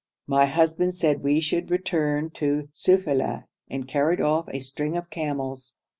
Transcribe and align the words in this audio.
My 0.25 0.47
husband 0.47 0.95
said 0.95 1.21
we 1.21 1.39
should 1.39 1.69
return 1.69 2.31
to 2.31 2.69
Sufeila, 2.73 3.43
and 3.69 3.87
carried 3.87 4.19
off 4.19 4.45
a 4.51 4.59
string 4.59 4.97
of 4.97 5.11
camels. 5.11 5.75